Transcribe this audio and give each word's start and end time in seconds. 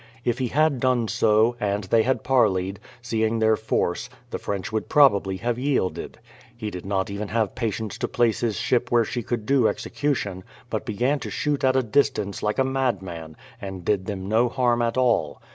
If 0.25 0.39
he 0.39 0.47
had 0.47 0.79
done 0.79 1.07
so, 1.09 1.55
and 1.59 1.83
they 1.83 2.01
had 2.01 2.23
parleyed, 2.23 2.79
seeing 3.03 3.37
their 3.37 3.55
force, 3.55 4.09
the 4.31 4.39
French 4.39 4.71
would 4.71 4.89
probably 4.89 5.37
have 5.37 5.59
yielded. 5.59 6.17
He 6.57 6.71
did 6.71 6.87
not 6.87 7.11
even 7.11 7.27
have 7.27 7.53
patience 7.53 7.99
to 7.99 8.07
place 8.07 8.39
his 8.39 8.55
ship 8.57 8.89
where 8.91 9.05
she 9.05 9.21
could 9.21 9.45
do 9.45 9.67
execution, 9.67 10.43
but 10.71 10.87
began 10.87 11.19
to 11.19 11.29
shoot 11.29 11.63
at 11.63 11.75
a 11.75 11.83
distance 11.83 12.41
like 12.41 12.57
a 12.57 12.63
madman, 12.63 13.37
and 13.61 13.85
did 13.85 14.07
them 14.07 14.27
no 14.27 14.49
harm 14.49 14.81
at 14.81 14.97
all. 14.97 15.39